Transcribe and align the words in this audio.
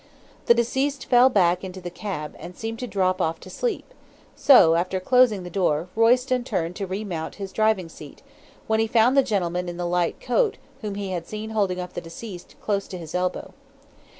The 0.47 0.55
deceased 0.55 1.05
fell 1.05 1.29
back 1.29 1.63
into 1.63 1.79
the 1.79 1.91
cab, 1.91 2.35
and 2.39 2.57
seemed 2.57 2.79
to 2.79 2.87
drop 2.87 3.21
off 3.21 3.39
to 3.41 3.51
sleep; 3.51 3.85
so, 4.35 4.73
after 4.73 4.99
closing 4.99 5.43
the 5.43 5.51
door, 5.51 5.89
Royston 5.95 6.43
turned 6.43 6.75
to 6.77 6.87
remount 6.87 7.35
his 7.35 7.51
driving 7.51 7.87
seat, 7.87 8.23
when 8.65 8.79
he 8.79 8.87
found 8.87 9.15
the 9.15 9.21
gentleman 9.21 9.69
in 9.69 9.77
the 9.77 9.85
light 9.85 10.19
coat 10.19 10.57
whom 10.81 10.95
he 10.95 11.11
had 11.11 11.27
seen 11.27 11.51
holding 11.51 11.79
up 11.79 11.93
the 11.93 12.01
deceased, 12.01 12.55
close 12.63 12.87
to 12.87 12.97
his 12.97 13.13
elbow. 13.13 13.53